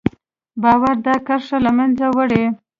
[0.63, 2.43] باور دا کرښه له منځه وړي.